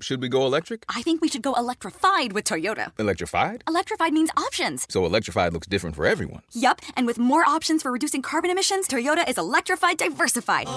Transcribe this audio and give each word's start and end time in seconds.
Should 0.00 0.22
we 0.22 0.28
go 0.28 0.46
electric? 0.46 0.84
I 0.88 1.02
think 1.02 1.20
we 1.20 1.28
should 1.28 1.42
go 1.42 1.54
electrified 1.54 2.32
with 2.32 2.44
Toyota. 2.44 2.92
Electrified? 3.00 3.64
Electrified 3.66 4.12
means 4.12 4.30
options. 4.36 4.86
So 4.88 5.04
electrified 5.04 5.52
looks 5.52 5.66
different 5.66 5.96
for 5.96 6.06
everyone. 6.06 6.42
Yup, 6.52 6.80
and 6.96 7.04
with 7.04 7.18
more 7.18 7.44
options 7.44 7.82
for 7.82 7.90
reducing 7.90 8.22
carbon 8.22 8.48
emissions, 8.50 8.86
Toyota 8.86 9.28
is 9.28 9.38
electrified 9.38 9.98
diversified. 9.98 10.68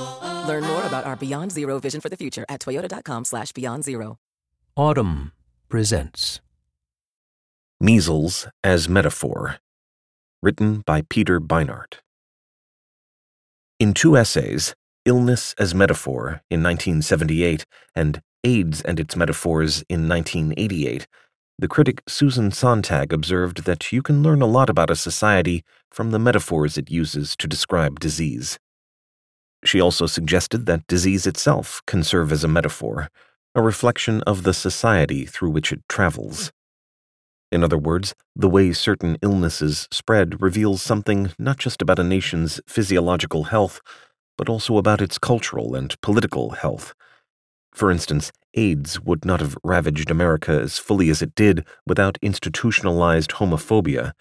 Learn 0.47 0.63
more 0.63 0.83
about 0.85 1.05
our 1.05 1.15
Beyond 1.15 1.51
Zero 1.51 1.79
vision 1.79 2.01
for 2.01 2.09
the 2.09 2.17
future 2.17 2.45
at 2.49 2.61
toyota.com 2.61 3.25
slash 3.25 3.51
beyond 3.51 3.83
zero. 3.83 4.17
Audm 4.75 5.31
presents 5.69 6.41
Measles 7.79 8.47
as 8.63 8.89
Metaphor, 8.89 9.57
written 10.41 10.79
by 10.79 11.03
Peter 11.09 11.39
Beinart. 11.39 11.99
In 13.79 13.93
two 13.93 14.17
essays, 14.17 14.73
Illness 15.05 15.53
as 15.59 15.75
Metaphor 15.75 16.41
in 16.49 16.63
1978 16.63 17.65
and 17.95 18.21
AIDS 18.43 18.81
and 18.81 18.99
its 18.99 19.15
Metaphors 19.15 19.83
in 19.89 20.07
1988, 20.07 21.07
the 21.59 21.67
critic 21.67 22.01
Susan 22.07 22.51
Sontag 22.51 23.13
observed 23.13 23.65
that 23.65 23.91
you 23.91 24.01
can 24.01 24.23
learn 24.23 24.41
a 24.41 24.47
lot 24.47 24.69
about 24.69 24.89
a 24.89 24.95
society 24.95 25.63
from 25.91 26.11
the 26.11 26.19
metaphors 26.19 26.77
it 26.77 26.89
uses 26.89 27.35
to 27.35 27.47
describe 27.47 27.99
disease. 27.99 28.57
She 29.63 29.79
also 29.79 30.07
suggested 30.07 30.65
that 30.65 30.87
disease 30.87 31.27
itself 31.27 31.81
can 31.85 32.03
serve 32.03 32.31
as 32.31 32.43
a 32.43 32.47
metaphor, 32.47 33.09
a 33.53 33.61
reflection 33.61 34.21
of 34.23 34.43
the 34.43 34.53
society 34.53 35.25
through 35.25 35.51
which 35.51 35.71
it 35.71 35.81
travels. 35.87 36.51
In 37.51 37.63
other 37.63 37.77
words, 37.77 38.15
the 38.35 38.49
way 38.49 38.71
certain 38.71 39.17
illnesses 39.21 39.87
spread 39.91 40.41
reveals 40.41 40.81
something 40.81 41.31
not 41.37 41.57
just 41.57 41.81
about 41.81 41.99
a 41.99 42.03
nation's 42.03 42.61
physiological 42.65 43.45
health, 43.45 43.81
but 44.37 44.49
also 44.49 44.77
about 44.77 45.01
its 45.01 45.19
cultural 45.19 45.75
and 45.75 45.99
political 46.01 46.51
health. 46.51 46.93
For 47.73 47.91
instance, 47.91 48.31
AIDS 48.53 48.99
would 49.01 49.25
not 49.25 49.39
have 49.39 49.57
ravaged 49.63 50.11
America 50.11 50.51
as 50.51 50.77
fully 50.77 51.09
as 51.09 51.21
it 51.21 51.35
did 51.35 51.65
without 51.85 52.17
institutionalized 52.21 53.31
homophobia, 53.31 54.13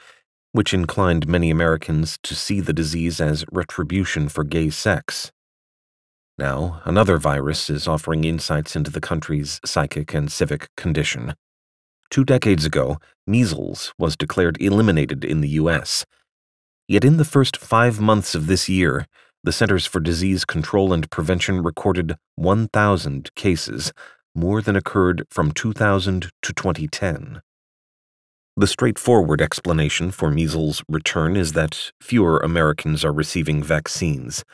which 0.53 0.75
inclined 0.75 1.29
many 1.29 1.51
Americans 1.51 2.19
to 2.23 2.35
see 2.35 2.61
the 2.61 2.73
disease 2.73 3.21
as 3.21 3.45
retribution 3.51 4.29
for 4.29 4.45
gay 4.45 4.71
sex. 4.71 5.33
Now, 6.39 6.81
another 6.85 7.19
virus 7.19 7.69
is 7.69 7.87
offering 7.87 8.25
insights 8.25 8.75
into 8.75 8.91
the 8.91 9.01
country's 9.01 9.61
psychic 9.65 10.15
and 10.15 10.33
civic 10.33 10.69
condition. 10.77 11.35
Two 12.11 12.25
decades 12.25 12.65
ago, 12.65 12.99
measles 13.27 13.93
was 13.99 14.17
declared 14.17 14.61
eliminated 14.61 15.25
in 15.25 15.43
the 15.43 15.51
U.S. 15.51 16.05
Yet 16.89 17.05
in 17.05 17.19
the 17.19 17.25
first 17.25 17.57
five 17.57 18.01
months 18.01 18.35
of 18.35 18.47
this 18.47 18.69
year, 18.69 19.07
the 19.45 19.53
Centers 19.53 19.87
for 19.87 20.01
Disease 20.01 20.45
Control 20.45 20.93
and 20.93 21.11
Prevention 21.11 21.63
recorded 21.63 22.17
1,000 22.37 23.35
cases, 23.35 23.93
more 24.35 24.63
than 24.63 24.77
occurred 24.77 25.27
from 25.31 25.53
2000 25.53 26.31
to 26.43 26.53
2010. 26.53 27.41
The 28.57 28.67
straightforward 28.67 29.41
explanation 29.41 30.11
for 30.11 30.31
measles' 30.31 30.83
return 30.89 31.37
is 31.37 31.53
that 31.53 31.93
fewer 32.01 32.39
Americans 32.39 33.05
are 33.05 33.13
receiving 33.13 33.63
vaccines. 33.63 34.45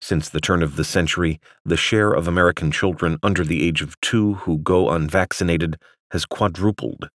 Since 0.00 0.28
the 0.28 0.40
turn 0.40 0.62
of 0.62 0.76
the 0.76 0.84
century, 0.84 1.40
the 1.64 1.76
share 1.76 2.12
of 2.12 2.28
American 2.28 2.70
children 2.70 3.18
under 3.22 3.42
the 3.42 3.66
age 3.66 3.80
of 3.80 4.00
two 4.00 4.34
who 4.34 4.58
go 4.58 4.90
unvaccinated 4.90 5.78
has 6.10 6.26
quadrupled. 6.26 7.08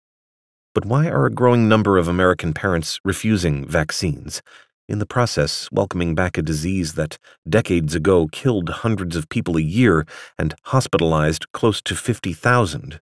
But 0.74 0.84
why 0.84 1.08
are 1.08 1.26
a 1.26 1.30
growing 1.30 1.68
number 1.68 1.98
of 1.98 2.06
American 2.06 2.52
parents 2.52 3.00
refusing 3.04 3.66
vaccines, 3.66 4.40
in 4.88 4.98
the 4.98 5.06
process 5.06 5.68
welcoming 5.72 6.14
back 6.14 6.38
a 6.38 6.42
disease 6.42 6.94
that 6.94 7.18
decades 7.48 7.94
ago 7.94 8.28
killed 8.30 8.68
hundreds 8.68 9.16
of 9.16 9.28
people 9.28 9.56
a 9.56 9.62
year 9.62 10.06
and 10.38 10.54
hospitalized 10.64 11.50
close 11.52 11.82
to 11.82 11.94
50,000? 11.94 13.00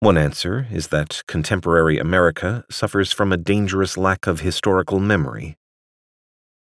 One 0.00 0.18
answer 0.18 0.66
is 0.70 0.88
that 0.88 1.22
contemporary 1.28 1.98
America 1.98 2.64
suffers 2.70 3.12
from 3.12 3.32
a 3.32 3.36
dangerous 3.36 3.96
lack 3.96 4.26
of 4.26 4.40
historical 4.40 4.98
memory. 4.98 5.56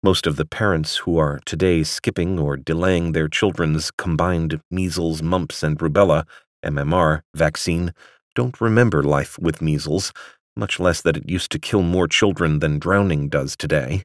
Most 0.02 0.25
of 0.28 0.36
the 0.38 0.46
parents 0.46 0.98
who 0.98 1.18
are 1.18 1.42
today 1.46 1.84
skipping 1.84 2.40
or 2.40 2.56
delaying 2.56 3.12
their 3.12 3.28
children's 3.28 3.92
combined 3.92 4.62
measles, 4.72 5.22
mumps, 5.22 5.64
and 5.64 5.80
rubella 5.80 6.25
MMR 6.64 7.22
vaccine 7.34 7.94
don't 8.36 8.62
remember 8.62 9.04
life 9.04 9.38
with 9.40 9.62
measles, 9.62 10.14
much 10.56 10.80
less 10.80 11.02
that 11.02 11.18
it 11.18 11.30
used 11.30 11.52
to 11.52 11.60
kill 11.60 11.82
more 11.82 12.08
children 12.08 12.60
than 12.60 12.80
drowning 12.80 13.30
does 13.30 13.56
today. 13.56 14.04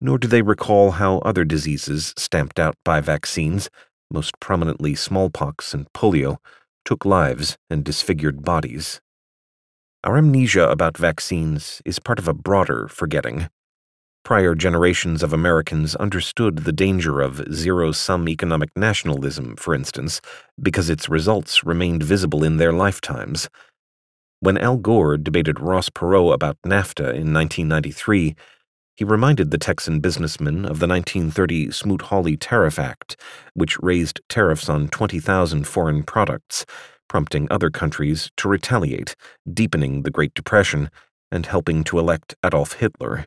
Nor 0.00 0.18
do 0.18 0.28
they 0.28 0.42
recall 0.42 0.92
how 0.92 1.18
other 1.18 1.44
diseases 1.44 2.14
stamped 2.16 2.60
out 2.60 2.76
by 2.84 3.00
vaccines, 3.00 3.68
most 4.10 4.38
prominently 4.40 4.94
smallpox 4.94 5.74
and 5.74 5.92
polio, 5.92 6.36
took 6.84 7.04
lives 7.04 7.56
and 7.68 7.84
disfigured 7.84 8.42
bodies. 8.42 9.00
Our 10.04 10.16
amnesia 10.16 10.68
about 10.68 10.96
vaccines 10.96 11.82
is 11.84 11.98
part 11.98 12.18
of 12.18 12.28
a 12.28 12.34
broader 12.34 12.86
forgetting. 12.88 13.48
Prior 14.24 14.54
generations 14.54 15.22
of 15.22 15.32
Americans 15.32 15.96
understood 15.96 16.58
the 16.58 16.72
danger 16.72 17.20
of 17.20 17.52
zero 17.52 17.92
sum 17.92 18.28
economic 18.28 18.70
nationalism, 18.76 19.56
for 19.56 19.74
instance, 19.74 20.20
because 20.60 20.88
its 20.90 21.08
results 21.08 21.64
remained 21.64 22.02
visible 22.02 22.44
in 22.44 22.58
their 22.58 22.72
lifetimes. 22.72 23.48
When 24.40 24.58
Al 24.58 24.76
Gore 24.76 25.16
debated 25.16 25.60
Ross 25.60 25.88
Perot 25.88 26.32
about 26.32 26.58
NAFTA 26.64 27.14
in 27.14 27.32
1993, 27.32 28.36
he 28.96 29.04
reminded 29.04 29.50
the 29.50 29.58
Texan 29.58 30.00
businessman 30.00 30.64
of 30.64 30.80
the 30.80 30.88
1930 30.88 31.70
Smoot-Hawley 31.70 32.36
Tariff 32.36 32.78
Act, 32.78 33.16
which 33.54 33.78
raised 33.80 34.20
tariffs 34.28 34.68
on 34.68 34.88
20,000 34.88 35.66
foreign 35.66 36.02
products, 36.02 36.66
prompting 37.08 37.48
other 37.50 37.70
countries 37.70 38.30
to 38.36 38.48
retaliate, 38.48 39.14
deepening 39.52 40.02
the 40.02 40.10
Great 40.10 40.34
Depression, 40.34 40.90
and 41.30 41.46
helping 41.46 41.84
to 41.84 41.98
elect 41.98 42.34
Adolf 42.44 42.74
Hitler 42.74 43.26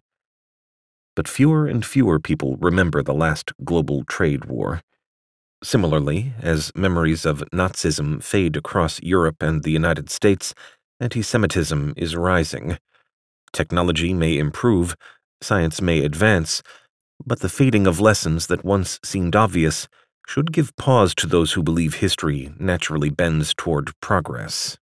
but 1.16 1.28
fewer 1.28 1.68
and 1.68 1.86
fewer 1.86 2.20
people 2.20 2.58
remember 2.58 3.04
the 3.04 3.14
last 3.14 3.52
global 3.64 4.04
trade 4.06 4.46
war. 4.46 4.82
Similarly, 5.64 6.34
as 6.42 6.72
memories 6.76 7.26
of 7.26 7.44
Nazism 7.54 8.24
fade 8.24 8.56
across 8.58 9.02
Europe 9.04 9.44
and 9.44 9.64
the 9.64 9.72
United 9.72 10.10
States, 10.10 10.56
anti 11.02 11.24
Semitism 11.24 11.96
is 11.98 12.16
rising. 12.16 12.78
Technology 13.52 14.14
may 14.14 14.38
improve, 14.38 14.96
science 15.42 15.82
may 15.82 16.06
advance, 16.06 16.62
but 17.26 17.40
the 17.40 17.50
fading 17.50 17.88
of 17.88 18.00
lessons 18.00 18.46
that 18.48 18.64
once 18.64 19.00
seemed 19.04 19.36
obvious 19.36 19.88
should 20.28 20.54
give 20.54 20.76
pause 20.76 21.16
to 21.16 21.26
those 21.26 21.54
who 21.54 21.64
believe 21.64 21.96
history 21.96 22.54
naturally 22.60 23.10
bends 23.10 23.56
toward 23.56 24.00
progress. 24.00 24.78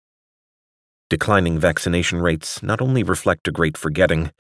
Declining 1.09 1.59
vaccination 1.59 2.21
rates 2.21 2.65
not 2.65 2.83
only 2.83 3.05
reflect 3.05 3.47
a 3.47 3.53
great 3.53 3.77
forgetting, 3.79 4.33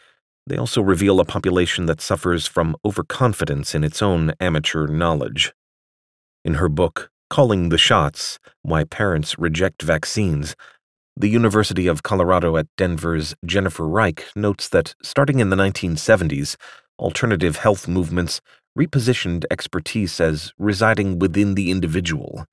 they 0.48 0.56
also 0.56 0.82
reveal 0.82 1.20
a 1.20 1.24
population 1.24 1.86
that 1.86 2.00
suffers 2.00 2.46
from 2.48 2.76
overconfidence 2.84 3.74
in 3.74 3.84
its 3.84 4.02
own 4.02 4.32
amateur 4.40 4.88
knowledge. 4.88 5.52
In 6.44 6.54
her 6.54 6.68
book, 6.68 7.10
Calling 7.30 7.68
the 7.68 7.78
Shots 7.78 8.38
Why 8.62 8.84
Parents 8.84 9.38
Reject 9.38 9.82
Vaccines, 9.82 10.56
the 11.20 11.28
University 11.28 11.88
of 11.88 12.04
Colorado 12.04 12.56
at 12.56 12.68
Denver's 12.76 13.34
Jennifer 13.44 13.88
Reich 13.88 14.24
notes 14.36 14.68
that 14.68 14.94
starting 15.02 15.40
in 15.40 15.50
the 15.50 15.56
1970s, 15.56 16.54
alternative 16.96 17.56
health 17.56 17.88
movements 17.88 18.40
repositioned 18.78 19.44
expertise 19.50 20.20
as 20.20 20.52
residing 20.58 21.18
within 21.18 21.56
the 21.56 21.72
individual. 21.72 22.46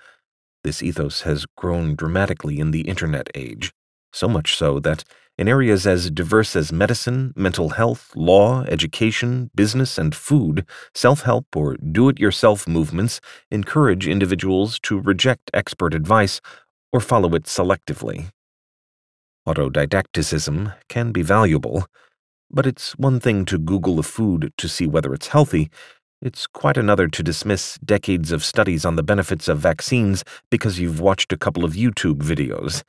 This 0.63 0.81
ethos 0.81 1.21
has 1.21 1.45
grown 1.55 1.95
dramatically 1.95 2.59
in 2.59 2.71
the 2.71 2.81
Internet 2.81 3.29
age, 3.35 3.71
so 4.11 4.27
much 4.27 4.55
so 4.55 4.79
that 4.79 5.03
in 5.37 5.47
areas 5.47 5.85
as 5.85 6.09
diverse 6.09 6.55
as 6.55 6.71
medicine, 6.71 7.33
mental 7.35 7.69
health, 7.69 8.15
law, 8.15 8.63
education, 8.63 9.51
business, 9.53 9.99
and 9.99 10.15
food, 10.15 10.65
self 10.95 11.21
help 11.21 11.45
or 11.55 11.77
do 11.77 12.09
it 12.09 12.19
yourself 12.19 12.67
movements 12.67 13.21
encourage 13.51 14.07
individuals 14.07 14.79
to 14.79 14.99
reject 14.99 15.51
expert 15.53 15.93
advice 15.93 16.41
or 16.91 16.99
follow 16.99 17.35
it 17.35 17.43
selectively. 17.43 18.31
Autodidacticism 19.47 20.73
can 20.89 21.11
be 21.11 21.21
valuable, 21.21 21.85
but 22.49 22.65
it's 22.65 22.93
one 22.93 23.19
thing 23.19 23.45
to 23.45 23.59
Google 23.59 23.99
a 23.99 24.03
food 24.03 24.51
to 24.57 24.67
see 24.67 24.87
whether 24.87 25.13
it's 25.13 25.27
healthy. 25.27 25.69
It's 26.21 26.47
quite 26.47 26.77
another 26.77 27.07
to 27.07 27.21
dismiss 27.21 27.77
decades 27.85 28.31
of 28.31 28.43
studies 28.43 28.85
on 28.85 28.95
the 28.95 29.03
benefits 29.03 29.47
of 29.47 29.59
vaccines 29.59 30.23
because 30.49 30.79
you've 30.79 30.99
watched 30.99 31.31
a 31.31 31.37
couple 31.37 31.63
of 31.63 31.73
YouTube 31.73 32.23
videos. 32.23 32.81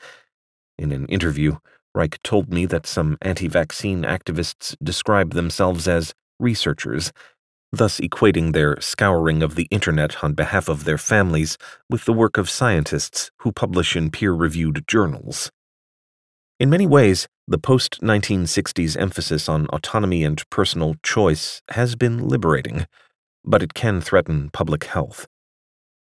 In 0.79 0.93
an 0.93 1.06
interview, 1.06 1.56
Reich 1.94 2.23
told 2.23 2.53
me 2.53 2.64
that 2.67 2.87
some 2.87 3.19
anti 3.20 3.49
vaccine 3.49 4.02
activists 4.02 4.76
describe 4.82 5.32
themselves 5.32 5.87
as 5.87 6.14
researchers, 6.41 7.12
thus 7.73 8.00
equating 8.00 8.52
their 8.52 8.81
scouring 8.81 9.43
of 9.43 9.56
the 9.56 9.69
internet 9.70 10.23
on 10.25 10.32
behalf 10.32 10.69
of 10.69 10.85
their 10.85 10.99
families 10.99 11.59
with 11.91 12.06
the 12.06 12.12
work 12.12 12.38
of 12.38 12.49
scientists 12.49 13.31
who 13.41 13.52
publish 13.52 13.97
in 13.97 14.11
peer 14.11 14.32
reviewed 14.32 14.85
journals. 14.87 15.50
In 16.58 16.70
many 16.70 16.87
ways, 16.87 17.29
the 17.47 17.58
post 17.58 18.00
1960s 18.00 18.99
emphasis 18.99 19.47
on 19.47 19.67
autonomy 19.67 20.25
and 20.25 20.43
personal 20.49 20.94
choice 21.03 21.61
has 21.73 21.97
been 21.97 22.29
liberating, 22.29 22.87
but 23.44 23.62
it 23.62 23.75
can 23.75 24.00
threaten 24.00 24.49
public 24.55 24.85
health. 24.85 25.26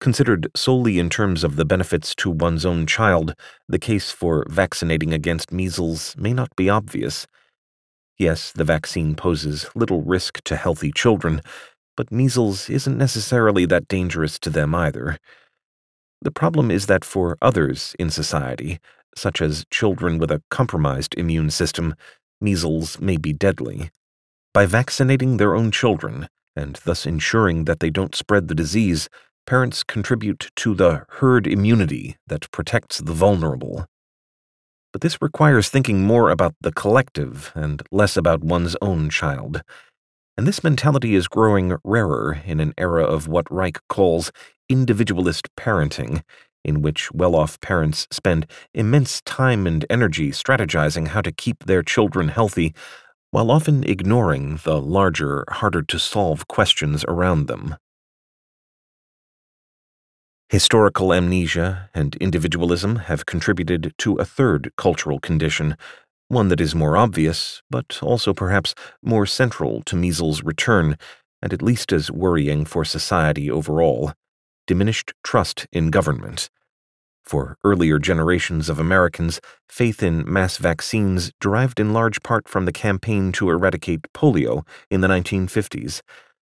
Considered 0.01 0.49
solely 0.53 0.99
in 0.99 1.09
terms 1.09 1.45
of 1.45 1.55
the 1.55 1.63
benefits 1.63 2.13
to 2.15 2.29
one's 2.29 2.65
own 2.65 2.85
child, 2.85 3.33
the 3.69 3.79
case 3.79 4.11
for 4.11 4.45
vaccinating 4.49 5.13
against 5.13 5.53
measles 5.53 6.15
may 6.17 6.33
not 6.33 6.53
be 6.57 6.69
obvious. 6.69 7.27
Yes, 8.17 8.51
the 8.51 8.65
vaccine 8.65 9.15
poses 9.15 9.69
little 9.73 10.01
risk 10.01 10.43
to 10.43 10.57
healthy 10.57 10.91
children, 10.91 11.41
but 11.95 12.11
measles 12.11 12.69
isn't 12.69 12.97
necessarily 12.97 13.65
that 13.67 13.87
dangerous 13.87 14.37
to 14.39 14.49
them 14.49 14.75
either. 14.75 15.17
The 16.21 16.31
problem 16.31 16.69
is 16.71 16.87
that 16.87 17.05
for 17.05 17.37
others 17.41 17.95
in 17.97 18.09
society, 18.09 18.79
such 19.15 19.41
as 19.41 19.65
children 19.71 20.17
with 20.17 20.31
a 20.31 20.41
compromised 20.49 21.13
immune 21.17 21.49
system, 21.49 21.95
measles 22.39 22.99
may 22.99 23.17
be 23.17 23.33
deadly. 23.33 23.91
By 24.53 24.65
vaccinating 24.65 25.37
their 25.37 25.55
own 25.55 25.71
children, 25.71 26.27
and 26.55 26.79
thus 26.83 27.05
ensuring 27.05 27.65
that 27.65 27.79
they 27.79 27.89
don't 27.89 28.15
spread 28.15 28.47
the 28.47 28.55
disease, 28.55 29.07
parents 29.45 29.83
contribute 29.83 30.51
to 30.57 30.75
the 30.75 31.05
herd 31.09 31.47
immunity 31.47 32.17
that 32.27 32.51
protects 32.51 32.99
the 32.99 33.13
vulnerable. 33.13 33.85
But 34.91 35.01
this 35.01 35.21
requires 35.21 35.69
thinking 35.69 36.03
more 36.03 36.29
about 36.29 36.55
the 36.59 36.71
collective 36.71 37.51
and 37.55 37.81
less 37.91 38.17
about 38.17 38.43
one's 38.43 38.75
own 38.81 39.09
child. 39.09 39.61
And 40.37 40.45
this 40.45 40.63
mentality 40.63 41.15
is 41.15 41.27
growing 41.27 41.77
rarer 41.83 42.41
in 42.45 42.59
an 42.59 42.73
era 42.77 43.03
of 43.03 43.27
what 43.27 43.51
Reich 43.51 43.79
calls 43.87 44.31
individualist 44.69 45.47
parenting, 45.55 46.23
in 46.63 46.81
which 46.81 47.11
well 47.11 47.35
off 47.35 47.59
parents 47.61 48.07
spend 48.11 48.45
immense 48.73 49.21
time 49.21 49.65
and 49.67 49.85
energy 49.89 50.31
strategizing 50.31 51.09
how 51.09 51.21
to 51.21 51.31
keep 51.31 51.65
their 51.65 51.83
children 51.83 52.29
healthy, 52.29 52.73
while 53.31 53.49
often 53.49 53.83
ignoring 53.83 54.59
the 54.63 54.79
larger, 54.81 55.45
harder 55.49 55.81
to 55.81 55.97
solve 55.97 56.47
questions 56.47 57.05
around 57.07 57.47
them. 57.47 57.75
Historical 60.49 61.13
amnesia 61.13 61.89
and 61.93 62.17
individualism 62.17 62.97
have 62.97 63.25
contributed 63.25 63.93
to 63.97 64.15
a 64.15 64.25
third 64.25 64.69
cultural 64.75 65.17
condition, 65.17 65.77
one 66.27 66.49
that 66.49 66.59
is 66.59 66.75
more 66.75 66.97
obvious, 66.97 67.61
but 67.69 67.99
also 68.01 68.33
perhaps 68.33 68.75
more 69.01 69.25
central 69.25 69.81
to 69.83 69.95
measles' 69.95 70.43
return, 70.43 70.97
and 71.41 71.53
at 71.53 71.61
least 71.61 71.93
as 71.93 72.11
worrying 72.11 72.65
for 72.65 72.83
society 72.83 73.49
overall 73.49 74.13
diminished 74.67 75.13
trust 75.23 75.67
in 75.71 75.89
government. 75.89 76.49
For 77.23 77.57
earlier 77.63 77.99
generations 77.99 78.67
of 78.67 78.79
Americans, 78.79 79.39
faith 79.69 80.01
in 80.01 80.31
mass 80.31 80.57
vaccines 80.57 81.31
derived 81.39 81.79
in 81.79 81.93
large 81.93 82.23
part 82.23 82.47
from 82.47 82.65
the 82.65 82.71
campaign 82.71 83.31
to 83.33 83.49
eradicate 83.49 84.11
polio 84.13 84.65
in 84.89 85.01
the 85.01 85.07
1950s 85.07 86.01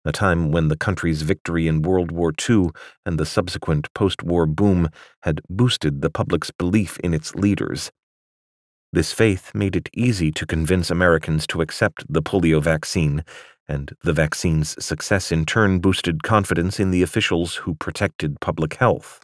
a 0.07 0.13
time 0.13 0.53
when 0.53 0.69
the 0.69 0.77
country's 0.77 1.23
victory 1.23 1.67
in 1.67 1.83
World 1.83 2.13
War 2.13 2.33
II 2.49 2.71
and 3.05 3.19
the 3.19 3.27
subsequent 3.27 3.93
post 3.93 4.23
war 4.23 4.47
boom 4.47 4.89
had 5.23 5.41
boosted 5.51 6.01
the 6.01 6.11
public's 6.11 6.51
belief 6.53 6.99
in 7.01 7.13
its 7.13 7.35
leaders. 7.35 7.91
This 8.93 9.13
faith 9.13 9.51
made 9.53 9.75
it 9.75 9.91
easy 9.93 10.31
to 10.33 10.47
convince 10.47 10.91
Americans 10.91 11.47
to 11.49 11.61
accept 11.61 12.05
the 12.09 12.23
polio 12.23 12.63
vaccine, 12.63 13.25
and 13.69 13.93
the 14.03 14.13
vaccine's 14.13 14.83
success 14.85 15.33
in 15.33 15.45
turn 15.45 15.79
boosted 15.79 16.23
confidence 16.23 16.79
in 16.79 16.91
the 16.91 17.03
officials 17.03 17.57
who 17.57 17.75
protected 17.75 18.41
public 18.41 18.75
health. 18.75 19.21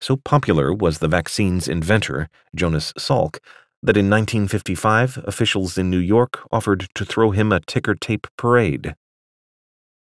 So 0.00 0.16
popular 0.16 0.72
was 0.72 0.98
the 0.98 1.08
vaccine's 1.08 1.68
inventor, 1.68 2.28
Jonas 2.54 2.92
Salk, 2.98 3.38
that 3.82 3.96
in 3.96 4.08
1955 4.08 5.22
officials 5.26 5.76
in 5.76 5.90
New 5.90 5.98
York 5.98 6.46
offered 6.50 6.88
to 6.94 7.04
throw 7.04 7.30
him 7.30 7.52
a 7.52 7.60
ticker 7.60 7.94
tape 7.94 8.26
parade. 8.36 8.94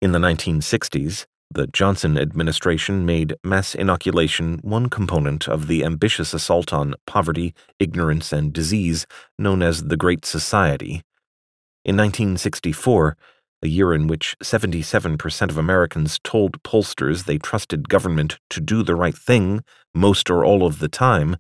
In 0.01 0.11
the 0.11 0.19
1960s, 0.19 1.25
the 1.51 1.67
Johnson 1.67 2.17
administration 2.17 3.05
made 3.05 3.35
mass 3.43 3.73
inoculation 3.73 4.59
one 4.61 4.87
component 4.87 5.47
of 5.47 5.67
the 5.67 5.83
ambitious 5.83 6.33
assault 6.33 6.71
on 6.71 6.93
poverty, 7.07 7.55
ignorance, 7.79 8.31
and 8.31 8.53
disease 8.53 9.07
known 9.37 9.63
as 9.63 9.85
the 9.85 9.97
Great 9.97 10.25
Society. 10.25 11.01
In 11.85 11.95
1964, 11.95 13.17
a 13.61 13.67
year 13.67 13.93
in 13.93 14.07
which 14.07 14.35
77% 14.43 15.49
of 15.49 15.57
Americans 15.57 16.19
told 16.23 16.61
pollsters 16.63 17.25
they 17.25 17.37
trusted 17.37 17.89
government 17.89 18.37
to 18.49 18.61
do 18.61 18.83
the 18.83 18.95
right 18.95 19.17
thing 19.17 19.63
most 19.93 20.29
or 20.29 20.45
all 20.45 20.65
of 20.65 20.79
the 20.79 20.87
time, 20.87 21.37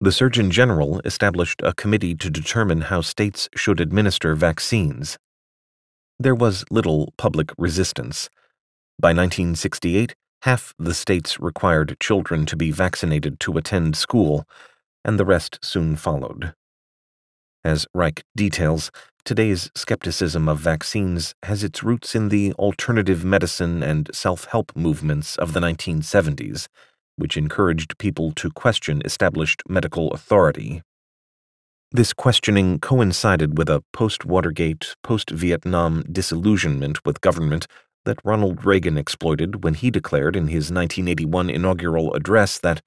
the 0.00 0.12
Surgeon 0.12 0.50
General 0.50 1.00
established 1.04 1.62
a 1.62 1.72
committee 1.72 2.14
to 2.14 2.28
determine 2.28 2.82
how 2.82 3.00
states 3.00 3.48
should 3.54 3.80
administer 3.80 4.34
vaccines. 4.34 5.18
There 6.18 6.34
was 6.34 6.64
little 6.70 7.14
public 7.16 7.50
resistance. 7.56 8.28
By 9.00 9.08
1968, 9.08 10.14
half 10.42 10.74
the 10.78 10.94
states 10.94 11.40
required 11.40 11.96
children 12.00 12.44
to 12.46 12.56
be 12.56 12.70
vaccinated 12.70 13.40
to 13.40 13.56
attend 13.56 13.96
school, 13.96 14.46
and 15.04 15.18
the 15.18 15.24
rest 15.24 15.58
soon 15.62 15.96
followed. 15.96 16.54
As 17.64 17.86
Reich 17.94 18.22
details, 18.36 18.90
today's 19.26 19.72
skepticism 19.74 20.48
of 20.48 20.56
vaccines 20.56 21.34
has 21.42 21.64
its 21.64 21.82
roots 21.82 22.14
in 22.14 22.28
the 22.28 22.52
alternative 22.52 23.24
medicine 23.24 23.82
and 23.82 24.08
self 24.14 24.44
help 24.46 24.70
movements 24.76 25.36
of 25.36 25.52
the 25.52 25.58
1970s, 25.58 26.68
which 27.16 27.36
encouraged 27.36 27.98
people 27.98 28.30
to 28.30 28.50
question 28.52 29.02
established 29.04 29.64
medical 29.68 30.12
authority. 30.12 30.80
This 31.90 32.12
questioning 32.12 32.78
coincided 32.78 33.58
with 33.58 33.68
a 33.68 33.82
post 33.92 34.24
Watergate, 34.24 34.94
post 35.02 35.30
Vietnam 35.30 36.04
disillusionment 36.10 37.04
with 37.04 37.20
government 37.20 37.66
that 38.04 38.20
Ronald 38.24 38.64
Reagan 38.64 38.96
exploited 38.96 39.64
when 39.64 39.74
he 39.74 39.90
declared 39.90 40.36
in 40.36 40.46
his 40.46 40.70
1981 40.70 41.50
inaugural 41.50 42.14
address 42.14 42.60
that 42.60 42.80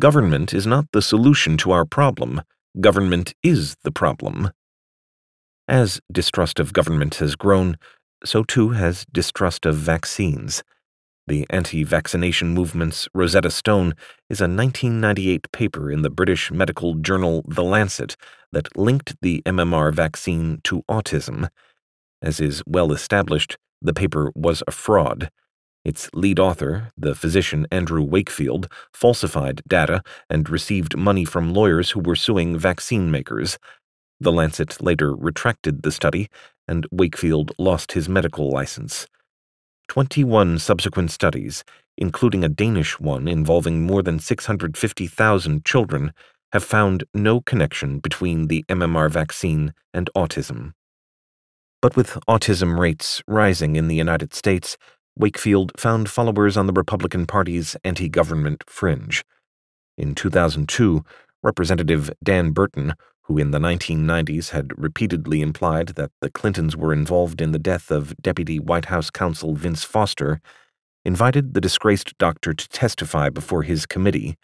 government 0.00 0.52
is 0.52 0.66
not 0.66 0.86
the 0.92 1.02
solution 1.02 1.56
to 1.58 1.70
our 1.70 1.84
problem, 1.84 2.42
government 2.80 3.32
is 3.44 3.76
the 3.84 3.92
problem. 3.92 4.50
As 5.68 6.00
distrust 6.10 6.58
of 6.58 6.72
government 6.72 7.16
has 7.16 7.36
grown, 7.36 7.76
so 8.24 8.42
too 8.42 8.70
has 8.70 9.04
distrust 9.12 9.66
of 9.66 9.76
vaccines. 9.76 10.64
The 11.26 11.46
anti 11.50 11.84
vaccination 11.84 12.54
movement's 12.54 13.06
Rosetta 13.12 13.50
Stone 13.50 13.92
is 14.30 14.40
a 14.40 14.44
1998 14.44 15.52
paper 15.52 15.92
in 15.92 16.00
the 16.00 16.08
British 16.08 16.50
medical 16.50 16.94
journal 16.94 17.44
The 17.46 17.62
Lancet 17.62 18.16
that 18.50 18.78
linked 18.78 19.14
the 19.20 19.42
MMR 19.44 19.92
vaccine 19.92 20.60
to 20.64 20.84
autism. 20.88 21.50
As 22.22 22.40
is 22.40 22.62
well 22.66 22.90
established, 22.90 23.58
the 23.82 23.92
paper 23.92 24.32
was 24.34 24.62
a 24.66 24.72
fraud. 24.72 25.30
Its 25.84 26.08
lead 26.14 26.38
author, 26.38 26.90
the 26.96 27.14
physician 27.14 27.66
Andrew 27.70 28.02
Wakefield, 28.02 28.70
falsified 28.92 29.60
data 29.68 30.02
and 30.30 30.48
received 30.48 30.96
money 30.96 31.26
from 31.26 31.52
lawyers 31.52 31.90
who 31.90 32.00
were 32.00 32.16
suing 32.16 32.58
vaccine 32.58 33.10
makers. 33.10 33.58
The 34.20 34.32
Lancet 34.32 34.82
later 34.82 35.14
retracted 35.14 35.82
the 35.82 35.92
study, 35.92 36.28
and 36.66 36.86
Wakefield 36.90 37.52
lost 37.58 37.92
his 37.92 38.08
medical 38.08 38.50
license. 38.50 39.06
21 39.88 40.58
subsequent 40.58 41.10
studies, 41.10 41.64
including 41.96 42.44
a 42.44 42.48
Danish 42.48 43.00
one 43.00 43.26
involving 43.26 43.86
more 43.86 44.02
than 44.02 44.18
650,000 44.18 45.64
children, 45.64 46.12
have 46.52 46.64
found 46.64 47.04
no 47.14 47.40
connection 47.40 47.98
between 47.98 48.48
the 48.48 48.64
MMR 48.68 49.10
vaccine 49.10 49.74
and 49.92 50.10
autism. 50.16 50.72
But 51.80 51.96
with 51.96 52.18
autism 52.28 52.78
rates 52.78 53.22
rising 53.26 53.76
in 53.76 53.88
the 53.88 53.94
United 53.94 54.34
States, 54.34 54.76
Wakefield 55.16 55.72
found 55.76 56.08
followers 56.08 56.56
on 56.56 56.66
the 56.66 56.72
Republican 56.72 57.26
Party's 57.26 57.76
anti 57.84 58.08
government 58.08 58.64
fringe. 58.66 59.24
In 59.96 60.14
2002, 60.14 61.04
Representative 61.42 62.10
Dan 62.22 62.50
Burton 62.50 62.94
who 63.28 63.36
in 63.36 63.50
the 63.50 63.58
1990s 63.58 64.50
had 64.50 64.72
repeatedly 64.76 65.42
implied 65.42 65.88
that 65.88 66.10
the 66.22 66.30
Clintons 66.30 66.76
were 66.76 66.94
involved 66.94 67.42
in 67.42 67.52
the 67.52 67.58
death 67.58 67.90
of 67.90 68.16
Deputy 68.22 68.58
White 68.58 68.86
House 68.86 69.10
counsel 69.10 69.54
Vince 69.54 69.84
Foster, 69.84 70.40
invited 71.04 71.52
the 71.52 71.60
disgraced 71.60 72.16
doctor 72.16 72.54
to 72.54 72.68
testify 72.70 73.28
before 73.28 73.62
his 73.62 73.84
committee. 73.84 74.36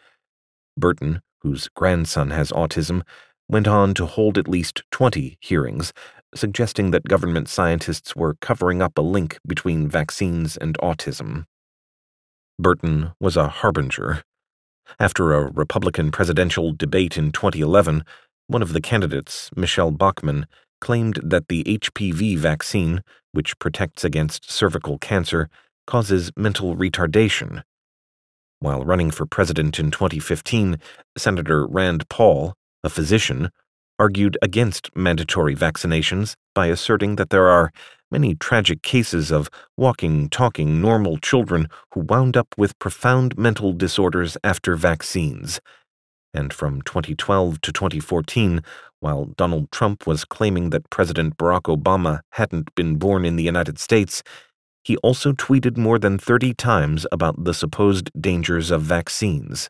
Burton, 0.77 1.21
whose 1.41 1.67
grandson 1.75 2.29
has 2.29 2.51
autism, 2.51 3.01
went 3.49 3.67
on 3.67 3.95
to 3.95 4.05
hold 4.05 4.37
at 4.37 4.47
least 4.47 4.83
20 4.91 5.37
hearings, 5.41 5.91
suggesting 6.35 6.91
that 6.91 7.07
government 7.07 7.49
scientists 7.49 8.15
were 8.15 8.35
covering 8.39 8.83
up 8.83 8.97
a 8.97 9.01
link 9.01 9.39
between 9.47 9.89
vaccines 9.89 10.57
and 10.57 10.77
autism. 10.77 11.45
Burton 12.59 13.13
was 13.19 13.35
a 13.35 13.47
harbinger. 13.47 14.23
After 14.99 15.33
a 15.33 15.51
Republican 15.51 16.11
presidential 16.11 16.71
debate 16.71 17.17
in 17.17 17.31
2011, 17.31 18.03
one 18.47 18.61
of 18.61 18.73
the 18.73 18.81
candidates, 18.81 19.49
Michele 19.55 19.91
Bachmann, 19.91 20.47
claimed 20.81 21.19
that 21.23 21.47
the 21.47 21.63
HPV 21.63 22.37
vaccine, 22.37 23.01
which 23.31 23.57
protects 23.59 24.03
against 24.03 24.51
cervical 24.51 24.97
cancer, 24.99 25.49
causes 25.87 26.31
mental 26.35 26.75
retardation. 26.75 27.63
While 28.59 28.83
running 28.83 29.11
for 29.11 29.25
president 29.25 29.79
in 29.79 29.91
2015, 29.91 30.77
Senator 31.17 31.67
Rand 31.67 32.07
Paul, 32.09 32.53
a 32.83 32.89
physician, 32.89 33.49
argued 33.97 34.37
against 34.41 34.95
mandatory 34.95 35.55
vaccinations 35.55 36.35
by 36.53 36.67
asserting 36.67 37.15
that 37.15 37.29
there 37.29 37.47
are 37.47 37.71
many 38.11 38.35
tragic 38.35 38.81
cases 38.81 39.31
of 39.31 39.49
walking, 39.77 40.29
talking, 40.29 40.81
normal 40.81 41.17
children 41.17 41.67
who 41.93 42.01
wound 42.01 42.37
up 42.37 42.47
with 42.57 42.77
profound 42.79 43.37
mental 43.37 43.73
disorders 43.73 44.37
after 44.43 44.75
vaccines. 44.75 45.59
And 46.35 46.51
from 46.51 46.81
2012 46.81 47.61
to 47.61 47.71
2014, 47.71 48.61
while 48.99 49.25
Donald 49.37 49.71
Trump 49.71 50.05
was 50.05 50.25
claiming 50.25 50.69
that 50.71 50.89
President 50.89 51.37
Barack 51.37 51.73
Obama 51.73 52.19
hadn't 52.31 52.75
been 52.75 52.97
born 52.97 53.23
in 53.23 53.37
the 53.37 53.43
United 53.43 53.79
States, 53.79 54.21
he 54.83 54.97
also 54.97 55.31
tweeted 55.31 55.77
more 55.77 55.97
than 55.97 56.19
30 56.19 56.53
times 56.53 57.07
about 57.09 57.45
the 57.45 57.53
supposed 57.53 58.11
dangers 58.19 58.69
of 58.69 58.81
vaccines. 58.81 59.69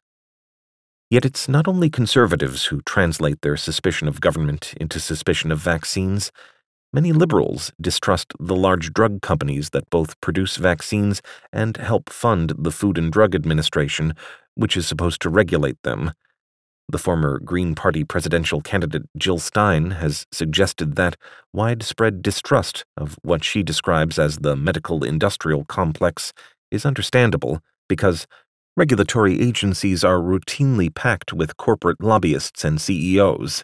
Yet 1.12 1.24
it's 1.24 1.48
not 1.48 1.68
only 1.68 1.92
conservatives 1.92 2.66
who 2.66 2.82
translate 2.82 3.42
their 3.42 3.58
suspicion 3.58 4.08
of 4.08 4.20
government 4.20 4.74
into 4.82 5.00
suspicion 5.00 5.52
of 5.52 5.60
vaccines. 5.60 6.32
Many 6.92 7.12
liberals 7.12 7.72
distrust 7.80 8.34
the 8.40 8.56
large 8.56 8.92
drug 8.92 9.22
companies 9.22 9.70
that 9.70 9.90
both 9.92 10.20
produce 10.20 10.58
vaccines 10.58 11.22
and 11.54 11.78
help 11.78 12.10
fund 12.10 12.54
the 12.58 12.72
Food 12.72 12.98
and 12.98 13.12
Drug 13.12 13.36
Administration, 13.36 14.16
which 14.56 14.76
is 14.76 14.88
supposed 14.88 15.22
to 15.22 15.30
regulate 15.30 15.78
them. 15.84 16.14
The 16.88 17.00
former 17.00 17.40
Green 17.40 17.74
Party 17.74 18.04
presidential 18.04 18.62
candidate 18.62 19.04
Jill 19.18 19.40
Stein 19.40 19.92
has 19.92 20.28
suggested 20.32 20.96
that 20.96 21.18
widespread 21.52 22.22
distrust 22.22 22.86
of 22.96 23.18
what 23.24 23.44
she 23.44 23.64
describes 23.64 24.20
as 24.20 24.38
the 24.38 24.56
medical 24.56 25.04
industrial 25.04 25.66
complex 25.66 26.32
is 26.70 26.86
understandable 26.86 27.62
because 27.90 28.28
regulatory 28.78 29.42
agencies 29.42 30.04
are 30.04 30.20
routinely 30.20 30.94
packed 30.94 31.34
with 31.34 31.58
corporate 31.58 32.02
lobbyists 32.02 32.64
and 32.64 32.80
CEOs. 32.80 33.64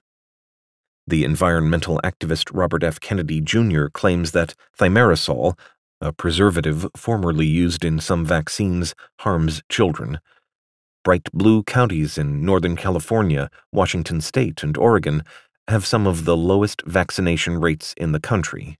The 1.05 1.23
environmental 1.23 1.99
activist 2.03 2.49
Robert 2.53 2.83
F. 2.83 2.99
Kennedy 2.99 3.41
Jr. 3.41 3.87
claims 3.87 4.31
that 4.31 4.55
thimerosal, 4.79 5.57
a 5.99 6.11
preservative 6.11 6.87
formerly 6.95 7.45
used 7.45 7.83
in 7.85 7.99
some 7.99 8.25
vaccines, 8.25 8.95
harms 9.19 9.61
children. 9.69 10.19
Bright 11.03 11.29
blue 11.33 11.63
counties 11.63 12.17
in 12.17 12.45
Northern 12.45 12.75
California, 12.75 13.49
Washington 13.71 14.21
State, 14.21 14.61
and 14.61 14.77
Oregon 14.77 15.23
have 15.67 15.85
some 15.85 16.05
of 16.05 16.25
the 16.25 16.37
lowest 16.37 16.83
vaccination 16.85 17.59
rates 17.59 17.93
in 17.97 18.11
the 18.11 18.19
country. 18.19 18.77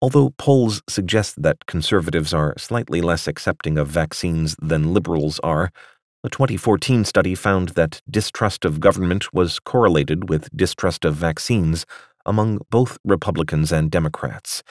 Although 0.00 0.30
polls 0.38 0.80
suggest 0.88 1.42
that 1.42 1.66
conservatives 1.66 2.32
are 2.32 2.54
slightly 2.56 3.00
less 3.00 3.26
accepting 3.26 3.78
of 3.78 3.88
vaccines 3.88 4.54
than 4.62 4.94
liberals 4.94 5.40
are, 5.40 5.72
a 6.22 6.28
2014 6.28 7.04
study 7.04 7.34
found 7.34 7.70
that 7.70 8.00
distrust 8.08 8.64
of 8.64 8.80
government 8.80 9.32
was 9.32 9.58
correlated 9.58 10.28
with 10.28 10.56
distrust 10.56 11.04
of 11.04 11.14
vaccines 11.16 11.84
among 12.24 12.60
both 12.70 12.98
Republicans 13.04 13.72
and 13.72 13.90
Democrats. 13.90 14.62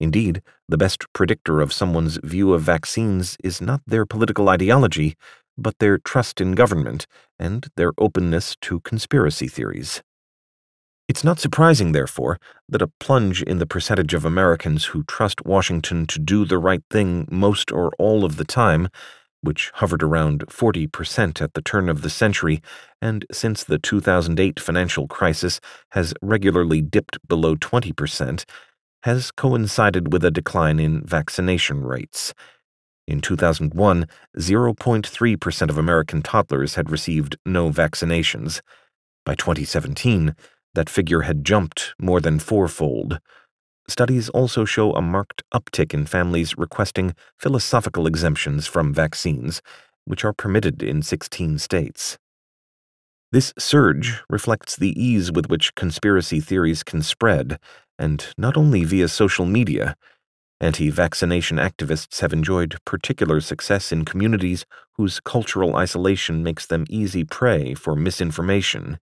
Indeed, 0.00 0.40
the 0.68 0.78
best 0.78 1.04
predictor 1.12 1.60
of 1.60 1.72
someone's 1.72 2.18
view 2.22 2.54
of 2.54 2.62
vaccines 2.62 3.36
is 3.44 3.60
not 3.60 3.80
their 3.86 4.06
political 4.06 4.48
ideology, 4.48 5.16
but 5.56 5.78
their 5.78 5.98
trust 5.98 6.40
in 6.40 6.52
government 6.52 7.06
and 7.38 7.68
their 7.76 7.92
openness 7.98 8.56
to 8.62 8.80
conspiracy 8.80 9.48
theories. 9.48 10.02
It's 11.06 11.24
not 11.24 11.38
surprising, 11.38 11.92
therefore, 11.92 12.38
that 12.68 12.80
a 12.80 12.90
plunge 12.98 13.42
in 13.42 13.58
the 13.58 13.66
percentage 13.66 14.14
of 14.14 14.24
Americans 14.24 14.86
who 14.86 15.04
trust 15.04 15.44
Washington 15.44 16.06
to 16.06 16.18
do 16.18 16.46
the 16.46 16.58
right 16.58 16.82
thing 16.90 17.28
most 17.30 17.70
or 17.70 17.92
all 17.98 18.24
of 18.24 18.36
the 18.36 18.44
time, 18.44 18.88
which 19.42 19.70
hovered 19.74 20.02
around 20.02 20.46
40% 20.46 21.42
at 21.42 21.52
the 21.52 21.60
turn 21.60 21.90
of 21.90 22.00
the 22.00 22.08
century 22.08 22.62
and 23.02 23.26
since 23.30 23.62
the 23.62 23.78
2008 23.78 24.58
financial 24.58 25.06
crisis 25.06 25.60
has 25.90 26.14
regularly 26.22 26.80
dipped 26.80 27.18
below 27.28 27.54
20%, 27.54 28.44
has 29.02 29.30
coincided 29.30 30.10
with 30.10 30.24
a 30.24 30.30
decline 30.30 30.80
in 30.80 31.04
vaccination 31.04 31.84
rates. 31.84 32.32
In 33.06 33.20
2001, 33.20 34.06
0.3% 34.38 35.70
of 35.70 35.78
American 35.78 36.22
toddlers 36.22 36.76
had 36.76 36.90
received 36.90 37.36
no 37.44 37.70
vaccinations. 37.70 38.60
By 39.24 39.34
2017, 39.34 40.34
that 40.74 40.90
figure 40.90 41.22
had 41.22 41.44
jumped 41.44 41.94
more 41.98 42.20
than 42.20 42.38
fourfold. 42.38 43.20
Studies 43.86 44.30
also 44.30 44.64
show 44.64 44.92
a 44.92 45.02
marked 45.02 45.42
uptick 45.52 45.92
in 45.92 46.06
families 46.06 46.56
requesting 46.56 47.14
philosophical 47.38 48.06
exemptions 48.06 48.66
from 48.66 48.94
vaccines, 48.94 49.60
which 50.06 50.24
are 50.24 50.32
permitted 50.32 50.82
in 50.82 51.02
16 51.02 51.58
states. 51.58 52.18
This 53.30 53.52
surge 53.58 54.22
reflects 54.30 54.76
the 54.76 54.98
ease 55.00 55.30
with 55.30 55.48
which 55.50 55.74
conspiracy 55.74 56.40
theories 56.40 56.82
can 56.82 57.02
spread, 57.02 57.58
and 57.98 58.26
not 58.38 58.56
only 58.56 58.84
via 58.84 59.08
social 59.08 59.44
media. 59.44 59.96
Anti 60.60 60.88
vaccination 60.90 61.58
activists 61.58 62.20
have 62.20 62.32
enjoyed 62.32 62.78
particular 62.84 63.40
success 63.40 63.92
in 63.92 64.04
communities 64.04 64.64
whose 64.92 65.20
cultural 65.20 65.76
isolation 65.76 66.42
makes 66.42 66.66
them 66.66 66.84
easy 66.88 67.24
prey 67.24 67.74
for 67.74 67.96
misinformation. 67.96 68.98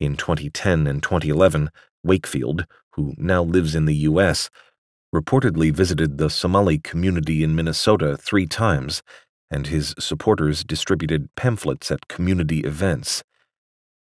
In 0.00 0.16
2010 0.16 0.86
and 0.86 1.02
2011, 1.02 1.70
Wakefield, 2.02 2.66
who 2.94 3.14
now 3.16 3.42
lives 3.42 3.74
in 3.74 3.84
the 3.84 3.94
U.S., 4.10 4.50
reportedly 5.14 5.72
visited 5.72 6.18
the 6.18 6.28
Somali 6.28 6.78
community 6.78 7.44
in 7.44 7.54
Minnesota 7.54 8.16
three 8.16 8.46
times, 8.46 9.02
and 9.50 9.68
his 9.68 9.94
supporters 9.98 10.64
distributed 10.64 11.28
pamphlets 11.36 11.90
at 11.90 12.08
community 12.08 12.60
events. 12.60 13.22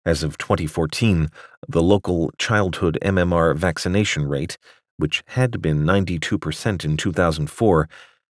As 0.06 0.22
of 0.22 0.38
2014, 0.38 1.28
the 1.68 1.82
local 1.82 2.30
childhood 2.38 2.98
MMR 3.02 3.56
vaccination 3.56 4.26
rate, 4.26 4.56
which 5.00 5.22
had 5.28 5.60
been 5.60 5.84
92% 5.84 6.84
in 6.84 6.96
2004, 6.96 7.88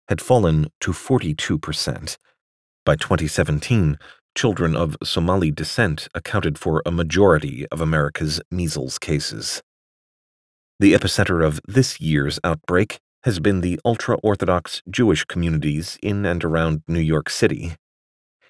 had 0.10 0.22
fallen 0.22 0.68
to 0.82 0.92
42%. 0.92 2.18
By 2.86 2.96
2017, 2.96 3.98
children 4.36 4.76
of 4.76 4.98
Somali 5.04 5.52
descent 5.52 6.08
accounted 6.14 6.58
for 6.58 6.82
a 6.86 6.92
majority 6.92 7.66
of 7.68 7.80
America's 7.80 8.42
measles 8.52 8.98
cases. 8.98 9.62
The 10.80 10.94
epicenter 10.94 11.46
of 11.46 11.62
this 11.68 12.02
year's 12.02 12.40
outbreak 12.44 13.00
has 13.24 13.40
been 13.40 13.62
the 13.62 13.80
ultra 13.86 14.18
Orthodox 14.18 14.82
Jewish 14.90 15.24
communities 15.24 15.98
in 16.04 16.26
and 16.26 16.44
around 16.44 16.82
New 16.88 17.00
York 17.00 17.30
City. 17.30 17.76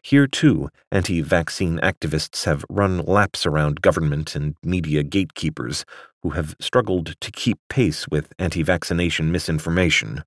Here, 0.03 0.27
too, 0.27 0.69
anti 0.91 1.21
vaccine 1.21 1.79
activists 1.79 2.43
have 2.43 2.65
run 2.69 2.97
laps 2.97 3.45
around 3.45 3.81
government 3.81 4.35
and 4.35 4.55
media 4.61 5.01
gatekeepers 5.01 5.85
who 6.21 6.31
have 6.31 6.57
struggled 6.59 7.15
to 7.21 7.31
keep 7.31 7.57
pace 7.69 8.05
with 8.09 8.33
anti 8.37 8.63
vaccination 8.63 9.31
misinformation. 9.31 10.25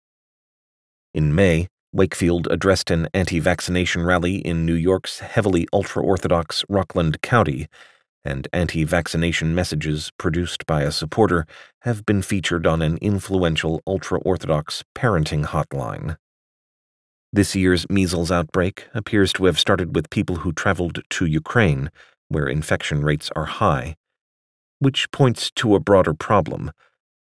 In 1.13 1.35
May, 1.35 1.69
Wakefield 1.93 2.49
addressed 2.51 2.91
an 2.91 3.09
anti 3.13 3.39
vaccination 3.39 4.03
rally 4.03 4.37
in 4.37 4.65
New 4.65 4.75
York's 4.75 5.19
heavily 5.19 5.69
ultra 5.75 6.03
Orthodox 6.03 6.65
Rockland 6.71 7.21
County, 7.21 7.69
and 8.25 8.49
anti 8.55 8.83
vaccination 8.85 9.55
messages 9.55 10.11
produced 10.19 10.65
by 10.65 10.85
a 10.85 10.91
supporter 10.91 11.47
have 11.83 12.07
been 12.07 12.23
featured 12.23 12.67
on 12.67 12.81
an 12.81 12.97
influential 13.03 13.83
ultra 13.87 14.21
Orthodox 14.21 14.85
parenting 14.95 15.45
hotline. 15.45 16.17
This 17.37 17.55
year's 17.55 17.85
measles 17.91 18.33
outbreak 18.33 18.87
appears 18.95 19.31
to 19.35 19.45
have 19.45 19.59
started 19.59 19.95
with 19.95 20.09
people 20.09 20.37
who 20.37 20.55
traveled 20.55 21.03
to 21.11 21.27
Ukraine, 21.27 21.91
where 22.29 22.49
infection 22.49 23.05
rates 23.05 23.29
are 23.37 23.45
high, 23.45 23.97
which 24.79 25.11
points 25.11 25.51
to 25.57 25.75
a 25.75 25.79
broader 25.79 26.15
problem. 26.15 26.73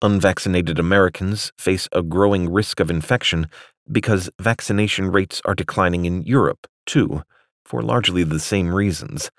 Unvaccinated 0.01 0.79
Americans 0.79 1.51
face 1.57 1.89
a 1.91 2.01
growing 2.01 2.49
risk 2.49 2.79
of 2.79 2.89
infection 2.89 3.47
because 3.91 4.29
vaccination 4.39 5.11
rates 5.11 5.41
are 5.43 5.53
declining 5.53 6.05
in 6.05 6.21
Europe, 6.21 6.65
too, 6.85 7.23
for 7.65 7.81
largely 7.81 8.23
the 8.23 8.39
same 8.39 8.73
reasons. 8.73 9.29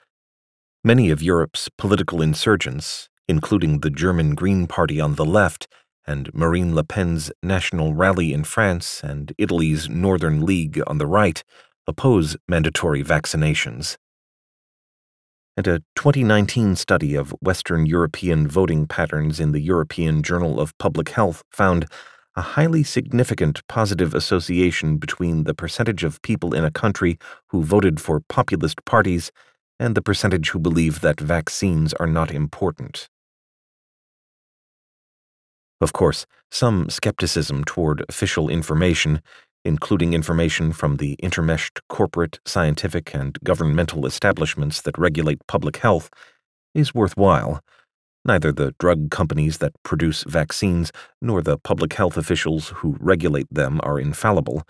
Many 0.84 1.08
of 1.08 1.22
Europe's 1.22 1.70
political 1.78 2.20
insurgents, 2.20 3.08
including 3.26 3.80
the 3.80 3.88
German 3.88 4.34
Green 4.34 4.66
Party 4.66 5.00
on 5.00 5.14
the 5.14 5.24
left 5.24 5.68
and 6.06 6.32
Marine 6.32 6.74
Le 6.74 6.84
Pen's 6.84 7.30
National 7.42 7.94
Rally 7.94 8.32
in 8.32 8.44
France 8.44 9.02
and 9.02 9.32
Italy's 9.38 9.88
Northern 9.88 10.44
League 10.44 10.80
on 10.86 10.98
the 10.98 11.06
right, 11.06 11.42
oppose 11.86 12.36
mandatory 12.48 13.02
vaccinations. 13.02 13.96
And 15.56 15.66
a 15.66 15.78
2019 15.94 16.76
study 16.76 17.14
of 17.14 17.34
Western 17.40 17.86
European 17.86 18.46
voting 18.46 18.86
patterns 18.86 19.40
in 19.40 19.52
the 19.52 19.60
European 19.60 20.22
Journal 20.22 20.60
of 20.60 20.76
Public 20.78 21.10
Health 21.10 21.42
found 21.50 21.86
a 22.36 22.42
highly 22.42 22.84
significant 22.84 23.66
positive 23.66 24.14
association 24.14 24.98
between 24.98 25.44
the 25.44 25.54
percentage 25.54 26.04
of 26.04 26.20
people 26.20 26.54
in 26.54 26.64
a 26.64 26.70
country 26.70 27.18
who 27.48 27.62
voted 27.62 27.98
for 27.98 28.20
populist 28.28 28.84
parties 28.84 29.32
and 29.80 29.94
the 29.94 30.02
percentage 30.02 30.50
who 30.50 30.58
believe 30.58 31.00
that 31.00 31.18
vaccines 31.18 31.94
are 31.94 32.06
not 32.06 32.30
important. 32.30 33.08
Of 35.80 35.92
course, 35.92 36.26
some 36.50 36.88
skepticism 36.88 37.64
toward 37.64 38.04
official 38.08 38.48
information, 38.48 39.20
including 39.64 40.14
information 40.14 40.72
from 40.72 40.96
the 40.96 41.16
intermeshed 41.22 41.80
corporate, 41.88 42.38
scientific, 42.46 43.14
and 43.14 43.38
governmental 43.44 44.06
establishments 44.06 44.80
that 44.82 44.96
regulate 44.96 45.46
public 45.46 45.78
health, 45.78 46.08
is 46.74 46.94
worthwhile. 46.94 47.60
Neither 48.24 48.52
the 48.52 48.74
drug 48.78 49.10
companies 49.10 49.58
that 49.58 49.72
produce 49.82 50.24
vaccines 50.24 50.92
nor 51.20 51.42
the 51.42 51.58
public 51.58 51.92
health 51.92 52.16
officials 52.16 52.70
who 52.76 52.96
regulate 52.98 53.46
them 53.50 53.80
are 53.82 54.00
infallible. 54.00 54.62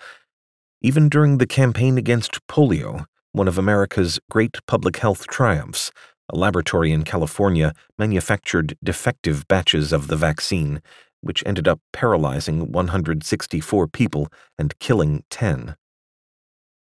Even 0.82 1.08
during 1.08 1.38
the 1.38 1.46
campaign 1.46 1.96
against 1.96 2.46
polio, 2.48 3.06
one 3.32 3.48
of 3.48 3.58
America's 3.58 4.18
great 4.30 4.58
public 4.66 4.96
health 4.98 5.26
triumphs, 5.26 5.90
a 6.32 6.36
laboratory 6.36 6.92
in 6.92 7.04
California 7.04 7.72
manufactured 7.98 8.76
defective 8.82 9.46
batches 9.48 9.92
of 9.92 10.08
the 10.08 10.16
vaccine, 10.16 10.80
which 11.20 11.42
ended 11.46 11.68
up 11.68 11.80
paralyzing 11.92 12.72
164 12.72 13.88
people 13.88 14.28
and 14.58 14.78
killing 14.78 15.24
10. 15.30 15.76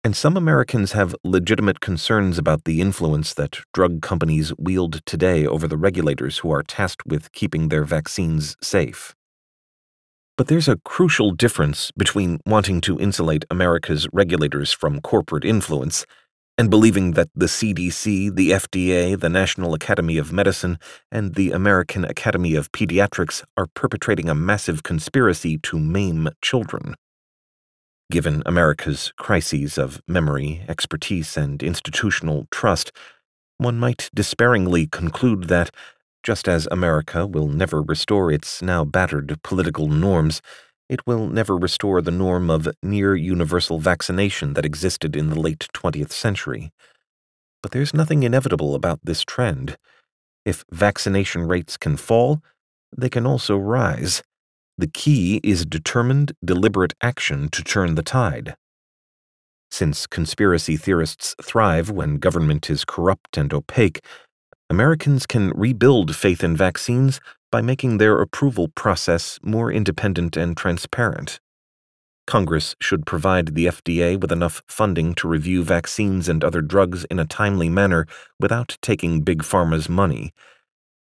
And 0.06 0.16
some 0.18 0.36
Americans 0.36 0.92
have 0.92 1.16
legitimate 1.24 1.80
concerns 1.80 2.38
about 2.38 2.66
the 2.66 2.82
influence 2.82 3.34
that 3.36 3.60
drug 3.74 4.02
companies 4.02 4.52
wield 4.58 5.00
today 5.06 5.48
over 5.48 5.66
the 5.66 5.78
regulators 5.78 6.40
who 6.40 6.52
are 6.52 6.62
tasked 6.62 7.06
with 7.06 7.32
keeping 7.32 7.70
their 7.70 7.86
vaccines 7.86 8.58
safe. 8.62 9.16
But 10.36 10.48
there's 10.48 10.68
a 10.68 10.80
crucial 10.84 11.32
difference 11.32 11.92
between 11.92 12.40
wanting 12.46 12.82
to 12.82 13.00
insulate 13.00 13.46
America's 13.50 14.08
regulators 14.12 14.74
from 14.74 15.00
corporate 15.00 15.46
influence 15.46 16.06
and 16.58 16.70
believing 16.70 17.12
that 17.12 17.30
the 17.36 17.48
CDC, 17.48 18.36
the 18.36 18.52
FDA, 18.52 19.20
the 19.20 19.30
National 19.30 19.74
Academy 19.74 20.18
of 20.18 20.32
Medicine, 20.32 20.78
and 21.12 21.34
the 21.36 21.52
American 21.52 22.06
Academy 22.06 22.56
of 22.56 22.72
Pediatrics 22.72 23.44
are 23.58 23.68
perpetrating 23.74 24.30
a 24.30 24.36
massive 24.36 24.84
conspiracy 24.84 25.58
to 25.60 25.80
maim 25.80 26.30
children. 26.42 26.96
Given 28.12 28.44
America's 28.46 29.12
crises 29.18 29.78
of 29.78 30.02
memory, 30.08 30.64
expertise, 30.68 31.36
and 31.36 31.64
institutional 31.64 32.48
trust, 32.52 32.92
one 33.58 33.80
might 33.80 34.10
despairingly 34.14 34.88
conclude 34.88 35.46
that, 35.46 35.72
just 36.22 36.48
as 36.48 36.68
America 36.70 37.26
will 37.26 37.48
never 37.48 37.82
restore 37.82 38.32
its 38.32 38.62
now 38.62 38.86
battered 38.86 39.40
political 39.44 39.88
norms, 39.88 40.42
it 40.90 41.06
will 41.08 41.28
never 41.28 41.56
restore 41.56 42.02
the 42.02 42.12
norm 42.12 42.50
of 42.50 42.68
near 42.82 43.16
universal 43.16 43.80
vaccination 43.80 44.54
that 44.54 44.66
existed 44.66 45.16
in 45.16 45.30
the 45.30 45.40
late 45.40 45.68
20th 45.74 46.12
century. 46.12 46.72
But 47.62 47.72
there's 47.72 47.94
nothing 47.94 48.24
inevitable 48.24 48.76
about 48.76 49.00
this 49.04 49.24
trend. 49.24 49.78
If 50.46 50.66
vaccination 50.72 51.48
rates 51.48 51.78
can 51.78 51.98
fall, 51.98 52.42
they 52.96 53.10
can 53.10 53.26
also 53.26 53.58
rise. 53.58 54.22
The 54.78 54.88
key 54.88 55.40
is 55.44 55.66
determined, 55.66 56.34
deliberate 56.44 56.94
action 57.02 57.48
to 57.50 57.64
turn 57.64 57.96
the 57.96 58.04
tide. 58.04 58.56
Since 59.72 60.06
conspiracy 60.06 60.78
theorists 60.78 61.36
thrive 61.42 61.90
when 61.90 62.18
government 62.18 62.70
is 62.70 62.86
corrupt 62.86 63.38
and 63.38 63.54
opaque, 63.54 64.02
Americans 64.70 65.26
can 65.26 65.52
rebuild 65.56 66.16
faith 66.16 66.44
in 66.44 66.56
vaccines 66.56 67.20
by 67.54 67.62
making 67.62 68.00
their 68.00 68.20
approval 68.20 68.68
process 68.68 69.40
more 69.44 69.72
independent 69.72 70.36
and 70.36 70.58
transparent. 70.58 71.40
Congress 72.26 72.76
should 72.82 73.06
provide 73.06 73.54
the 73.54 73.68
FDA 73.68 74.20
with 74.20 74.32
enough 74.32 74.64
funding 74.68 75.14
to 75.14 75.28
review 75.28 75.64
vaccines 75.64 76.28
and 76.28 76.44
other 76.44 76.62
drugs 76.62 77.06
in 77.12 77.20
a 77.20 77.26
timely 77.26 77.70
manner 77.70 78.08
without 78.40 78.78
taking 78.82 79.22
Big 79.22 79.44
Pharma's 79.44 79.88
money 79.88 80.34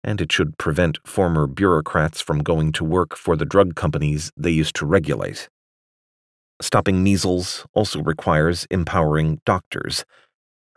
and 0.07 0.21
it 0.21 0.31
should 0.31 0.57
prevent 0.57 0.99
former 1.05 1.49
bureaucrats 1.49 2.21
from 2.21 2.43
going 2.43 2.71
to 2.71 2.85
work 2.85 3.17
for 3.17 3.37
the 3.37 3.45
drug 3.45 3.75
companies 3.75 4.31
they 4.37 4.51
used 4.51 4.77
to 4.77 4.87
regulate. 4.87 5.49
Stopping 6.63 7.03
measles 7.03 7.67
also 7.75 8.01
requires 8.01 8.67
empowering 8.71 9.41
doctors. 9.45 10.05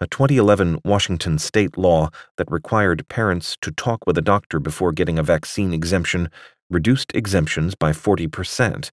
A 0.01 0.08
2011 0.08 0.79
Washington 0.86 1.38
state 1.38 1.77
law 1.77 2.10
that 2.38 2.50
required 2.50 3.06
parents 3.10 3.58
to 3.62 3.70
talk 3.70 4.08
with 4.08 4.18
a 4.18 4.22
doctor 4.22 4.58
before 4.58 4.94
getting 4.94 5.20
a 5.20 5.24
vaccine 5.24 5.74
exemption 5.74 6.29
reduced 6.70 7.13
exemptions 7.13 7.75
by 7.75 7.91
40%. 7.91 8.91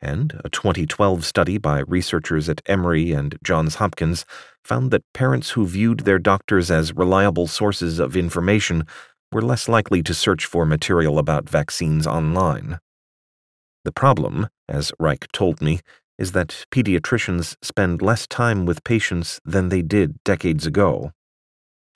And 0.00 0.40
a 0.42 0.48
2012 0.48 1.26
study 1.26 1.58
by 1.58 1.80
researchers 1.80 2.48
at 2.48 2.62
Emory 2.64 3.12
and 3.12 3.36
Johns 3.44 3.74
Hopkins 3.74 4.24
found 4.64 4.90
that 4.92 5.04
parents 5.12 5.50
who 5.50 5.66
viewed 5.66 6.00
their 6.00 6.18
doctors 6.18 6.70
as 6.70 6.96
reliable 6.96 7.46
sources 7.46 7.98
of 7.98 8.16
information 8.16 8.86
were 9.30 9.42
less 9.42 9.68
likely 9.68 10.02
to 10.04 10.14
search 10.14 10.46
for 10.46 10.64
material 10.64 11.18
about 11.18 11.50
vaccines 11.50 12.06
online. 12.06 12.78
The 13.84 13.92
problem, 13.92 14.48
as 14.70 14.90
Reich 14.98 15.30
told 15.32 15.60
me, 15.60 15.80
is 16.20 16.32
that 16.32 16.66
pediatricians 16.70 17.56
spend 17.62 18.02
less 18.02 18.26
time 18.26 18.66
with 18.66 18.84
patients 18.84 19.40
than 19.44 19.70
they 19.70 19.80
did 19.80 20.22
decades 20.22 20.66
ago. 20.66 21.12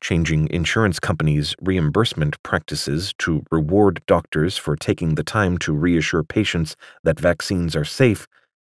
Changing 0.00 0.48
insurance 0.50 0.98
companies' 0.98 1.54
reimbursement 1.60 2.42
practices 2.42 3.14
to 3.18 3.44
reward 3.50 4.02
doctors 4.06 4.56
for 4.56 4.76
taking 4.76 5.14
the 5.14 5.22
time 5.22 5.58
to 5.58 5.72
reassure 5.72 6.24
patients 6.24 6.74
that 7.04 7.20
vaccines 7.20 7.76
are 7.76 7.84
safe 7.84 8.26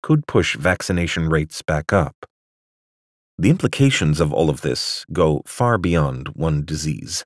could 0.02 0.26
push 0.26 0.56
vaccination 0.56 1.28
rates 1.28 1.62
back 1.62 1.92
up. 1.92 2.14
The 3.36 3.50
implications 3.50 4.20
of 4.20 4.32
all 4.32 4.50
of 4.50 4.60
this 4.60 5.04
go 5.12 5.42
far 5.46 5.78
beyond 5.78 6.28
one 6.28 6.64
disease. 6.64 7.24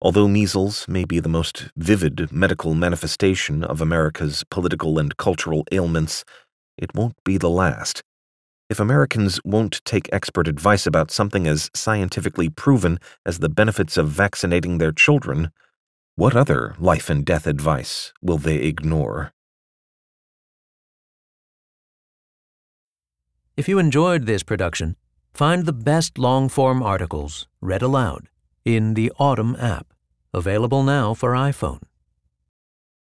Although 0.00 0.26
measles 0.26 0.86
may 0.88 1.04
be 1.04 1.20
the 1.20 1.28
most 1.28 1.70
vivid 1.76 2.32
medical 2.32 2.74
manifestation 2.74 3.62
of 3.62 3.80
America's 3.80 4.42
political 4.50 4.98
and 4.98 5.16
cultural 5.16 5.64
ailments, 5.70 6.24
it 6.82 6.94
won't 6.94 7.14
be 7.24 7.38
the 7.38 7.48
last. 7.48 8.02
If 8.68 8.80
Americans 8.80 9.40
won't 9.44 9.84
take 9.84 10.08
expert 10.12 10.48
advice 10.48 10.86
about 10.86 11.10
something 11.10 11.46
as 11.46 11.70
scientifically 11.74 12.48
proven 12.48 12.98
as 13.24 13.38
the 13.38 13.48
benefits 13.48 13.96
of 13.96 14.08
vaccinating 14.08 14.78
their 14.78 14.92
children, 14.92 15.52
what 16.16 16.34
other 16.34 16.74
life 16.78 17.08
and 17.08 17.24
death 17.24 17.46
advice 17.46 18.12
will 18.20 18.38
they 18.38 18.56
ignore? 18.56 19.32
If 23.56 23.68
you 23.68 23.78
enjoyed 23.78 24.26
this 24.26 24.42
production, 24.42 24.96
find 25.32 25.66
the 25.66 25.72
best 25.72 26.18
long 26.18 26.48
form 26.48 26.82
articles 26.82 27.46
read 27.60 27.82
aloud 27.82 28.28
in 28.64 28.94
the 28.94 29.12
Audm 29.20 29.62
app, 29.62 29.92
available 30.34 30.82
now 30.82 31.14
for 31.14 31.32
iPhone. 31.32 31.82